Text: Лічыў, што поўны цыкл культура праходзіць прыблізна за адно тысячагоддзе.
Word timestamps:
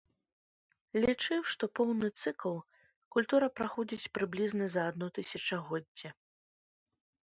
Лічыў, 1.03 1.39
што 1.51 1.63
поўны 1.81 2.09
цыкл 2.25 2.55
культура 3.17 3.53
праходзіць 3.61 4.11
прыблізна 4.19 4.65
за 4.77 4.81
адно 4.93 5.15
тысячагоддзе. 5.23 6.17